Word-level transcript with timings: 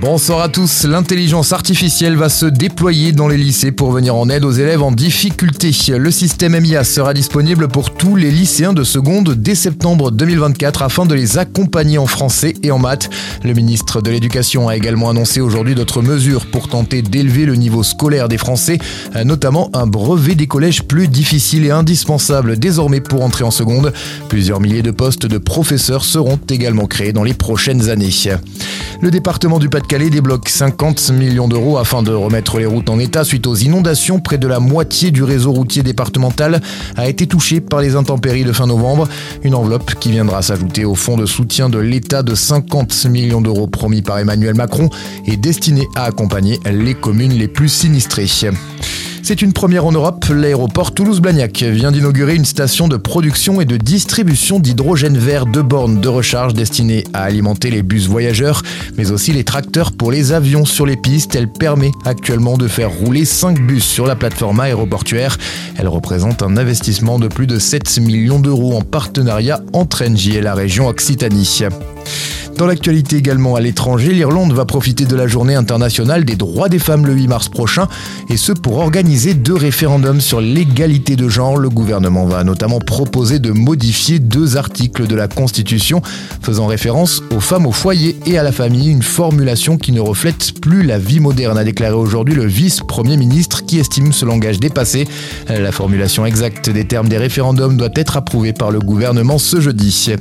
Bonsoir 0.00 0.40
à 0.42 0.50
tous. 0.50 0.84
L'intelligence 0.84 1.54
artificielle 1.54 2.16
va 2.16 2.28
se 2.28 2.44
déployer 2.44 3.12
dans 3.12 3.28
les 3.28 3.38
lycées 3.38 3.72
pour 3.72 3.92
venir 3.92 4.14
en 4.14 4.28
aide 4.28 4.44
aux 4.44 4.50
élèves 4.50 4.82
en 4.82 4.92
difficulté. 4.92 5.72
Le 5.96 6.10
système 6.10 6.60
MIA 6.60 6.84
sera 6.84 7.14
disponible 7.14 7.68
pour 7.68 7.94
tous 7.94 8.14
les 8.14 8.30
lycéens 8.30 8.74
de 8.74 8.84
seconde 8.84 9.34
dès 9.34 9.54
septembre 9.54 10.10
2024 10.10 10.82
afin 10.82 11.06
de 11.06 11.14
les 11.14 11.38
accompagner 11.38 11.96
en 11.96 12.06
français 12.06 12.54
et 12.62 12.70
en 12.70 12.78
maths. 12.78 13.08
Le 13.42 13.54
ministre 13.54 14.02
de 14.02 14.10
l'Éducation 14.10 14.68
a 14.68 14.76
également 14.76 15.08
annoncé 15.08 15.40
aujourd'hui 15.40 15.74
d'autres 15.74 16.02
mesures 16.02 16.46
pour 16.46 16.68
tenter 16.68 17.00
d'élever 17.00 17.46
le 17.46 17.56
niveau 17.56 17.82
scolaire 17.82 18.28
des 18.28 18.38
Français, 18.38 18.78
notamment 19.24 19.70
un 19.72 19.86
brevet 19.86 20.34
des 20.34 20.46
collèges 20.46 20.82
plus 20.82 21.08
difficile 21.08 21.64
et 21.64 21.70
indispensable 21.70 22.58
désormais 22.58 23.00
pour 23.00 23.24
entrer 23.24 23.44
en 23.44 23.50
seconde. 23.50 23.94
Plusieurs 24.28 24.60
milliers 24.60 24.82
de 24.82 24.90
postes 24.90 25.26
de 25.26 25.38
professeurs 25.38 26.04
seront 26.04 26.38
également 26.50 26.86
créés 26.86 27.14
dans 27.14 27.24
les 27.24 27.34
prochaines 27.34 27.88
années. 27.88 28.10
Le 29.00 29.10
département 29.10 29.58
du 29.58 29.68
Pas-de-Calais 29.68 30.10
débloque 30.10 30.48
50 30.48 31.10
millions 31.10 31.48
d'euros 31.48 31.78
afin 31.78 32.02
de 32.02 32.12
remettre 32.12 32.58
les 32.58 32.66
routes 32.66 32.88
en 32.90 32.98
état 32.98 33.24
suite 33.24 33.46
aux 33.46 33.54
inondations. 33.54 34.20
Près 34.20 34.38
de 34.38 34.46
la 34.46 34.60
moitié 34.60 35.10
du 35.10 35.22
réseau 35.22 35.52
routier 35.52 35.82
départemental 35.82 36.60
a 36.96 37.08
été 37.08 37.26
touché 37.26 37.60
par 37.60 37.80
les 37.80 37.94
intempéries 37.94 38.44
de 38.44 38.52
fin 38.52 38.66
novembre. 38.66 39.08
Une 39.42 39.54
enveloppe 39.54 39.94
qui 39.94 40.10
viendra 40.10 40.42
s'ajouter 40.42 40.84
au 40.84 40.94
fonds 40.94 41.16
de 41.16 41.26
soutien 41.26 41.68
de 41.68 41.78
l'État 41.78 42.22
de 42.22 42.34
50 42.34 43.06
millions 43.06 43.40
d'euros 43.40 43.66
promis 43.66 44.02
par 44.02 44.18
Emmanuel 44.18 44.54
Macron 44.54 44.90
et 45.26 45.36
destiné 45.36 45.86
à 45.94 46.04
accompagner 46.04 46.60
les 46.64 46.94
communes 46.94 47.32
les 47.32 47.48
plus 47.48 47.68
sinistrées. 47.68 48.26
C'est 49.28 49.42
une 49.42 49.52
première 49.52 49.84
en 49.86 49.90
Europe. 49.90 50.26
L'aéroport 50.32 50.94
Toulouse-Blagnac 50.94 51.64
vient 51.64 51.90
d'inaugurer 51.90 52.36
une 52.36 52.44
station 52.44 52.86
de 52.86 52.96
production 52.96 53.60
et 53.60 53.64
de 53.64 53.76
distribution 53.76 54.60
d'hydrogène 54.60 55.18
vert 55.18 55.46
de 55.46 55.62
bornes 55.62 56.00
de 56.00 56.06
recharge 56.06 56.54
destinée 56.54 57.02
à 57.12 57.24
alimenter 57.24 57.70
les 57.70 57.82
bus 57.82 58.06
voyageurs, 58.06 58.62
mais 58.96 59.10
aussi 59.10 59.32
les 59.32 59.42
tracteurs 59.42 59.90
pour 59.90 60.12
les 60.12 60.30
avions 60.30 60.64
sur 60.64 60.86
les 60.86 60.96
pistes. 60.96 61.34
Elle 61.34 61.48
permet 61.48 61.90
actuellement 62.04 62.56
de 62.56 62.68
faire 62.68 62.92
rouler 62.92 63.24
5 63.24 63.60
bus 63.66 63.82
sur 63.82 64.06
la 64.06 64.14
plateforme 64.14 64.60
aéroportuaire. 64.60 65.38
Elle 65.76 65.88
représente 65.88 66.44
un 66.44 66.56
investissement 66.56 67.18
de 67.18 67.26
plus 67.26 67.48
de 67.48 67.58
7 67.58 67.98
millions 67.98 68.38
d'euros 68.38 68.76
en 68.76 68.82
partenariat 68.82 69.60
entre 69.72 70.08
Engie 70.08 70.36
et 70.36 70.40
la 70.40 70.54
région 70.54 70.86
Occitanie. 70.86 71.64
Dans 72.56 72.66
l'actualité 72.66 73.16
également 73.16 73.54
à 73.54 73.60
l'étranger, 73.60 74.14
l'Irlande 74.14 74.54
va 74.54 74.64
profiter 74.64 75.04
de 75.04 75.14
la 75.14 75.26
journée 75.26 75.54
internationale 75.54 76.24
des 76.24 76.36
droits 76.36 76.70
des 76.70 76.78
femmes 76.78 77.04
le 77.04 77.12
8 77.12 77.28
mars 77.28 77.48
prochain, 77.50 77.86
et 78.30 78.38
ce 78.38 78.52
pour 78.52 78.78
organiser 78.78 79.34
deux 79.34 79.54
référendums 79.54 80.22
sur 80.22 80.40
l'égalité 80.40 81.16
de 81.16 81.28
genre. 81.28 81.58
Le 81.58 81.68
gouvernement 81.68 82.24
va 82.24 82.44
notamment 82.44 82.78
proposer 82.78 83.40
de 83.40 83.50
modifier 83.50 84.20
deux 84.20 84.56
articles 84.56 85.06
de 85.06 85.14
la 85.14 85.28
Constitution 85.28 86.00
faisant 86.40 86.66
référence 86.66 87.22
aux 87.30 87.40
femmes 87.40 87.66
au 87.66 87.72
foyer 87.72 88.16
et 88.24 88.38
à 88.38 88.42
la 88.42 88.52
famille, 88.52 88.90
une 88.90 89.02
formulation 89.02 89.76
qui 89.76 89.92
ne 89.92 90.00
reflète 90.00 90.58
plus 90.58 90.82
la 90.82 90.98
vie 90.98 91.20
moderne, 91.20 91.58
a 91.58 91.64
déclaré 91.64 91.94
aujourd'hui 91.94 92.34
le 92.34 92.46
vice-premier 92.46 93.18
ministre 93.18 93.66
qui 93.66 93.78
estime 93.78 94.14
ce 94.14 94.24
langage 94.24 94.60
dépassé. 94.60 95.06
La 95.48 95.72
formulation 95.72 96.24
exacte 96.24 96.70
des 96.70 96.86
termes 96.86 97.08
des 97.08 97.18
référendums 97.18 97.76
doit 97.76 97.90
être 97.96 98.16
approuvée 98.16 98.54
par 98.54 98.70
le 98.70 98.78
gouvernement 98.78 99.36
ce 99.36 99.60
jeudi. 99.60 100.14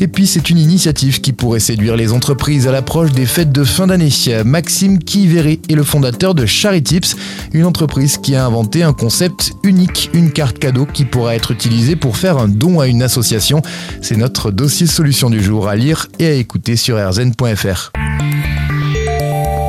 Et 0.00 0.08
puis 0.08 0.26
c'est 0.26 0.50
une 0.50 0.58
initiative 0.58 1.20
qui 1.20 1.32
pourrait 1.32 1.60
séduire 1.60 1.96
les 1.96 2.12
entreprises 2.12 2.66
à 2.68 2.72
l'approche 2.72 3.12
des 3.12 3.26
fêtes 3.26 3.52
de 3.52 3.64
fin 3.64 3.86
d'année. 3.86 4.10
Maxime 4.44 4.98
Kiveri 4.98 5.60
est 5.68 5.74
le 5.74 5.82
fondateur 5.82 6.34
de 6.34 6.46
Charitips, 6.46 7.16
une 7.52 7.64
entreprise 7.64 8.18
qui 8.18 8.34
a 8.34 8.44
inventé 8.44 8.82
un 8.82 8.92
concept 8.92 9.52
unique, 9.62 10.10
une 10.12 10.30
carte 10.30 10.58
cadeau 10.58 10.86
qui 10.86 11.04
pourra 11.04 11.34
être 11.34 11.50
utilisée 11.50 11.96
pour 11.96 12.16
faire 12.16 12.38
un 12.38 12.48
don 12.48 12.80
à 12.80 12.86
une 12.86 13.02
association. 13.02 13.62
C'est 14.02 14.16
notre 14.16 14.50
dossier 14.50 14.86
solution 14.86 15.30
du 15.30 15.42
jour 15.42 15.68
à 15.68 15.76
lire 15.76 16.08
et 16.18 16.26
à 16.26 16.32
écouter 16.32 16.76
sur 16.76 16.96
rzn.fr. 16.96 17.92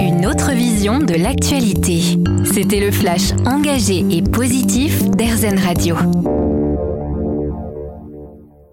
Une 0.02 0.26
autre 0.26 0.52
vision 0.52 1.00
de 1.00 1.14
l'actualité. 1.14 2.02
C'était 2.54 2.80
le 2.80 2.92
flash 2.92 3.32
engagé 3.46 4.06
et 4.10 4.22
positif 4.22 5.04
d'RZN 5.12 5.60
Radio. 5.60 5.96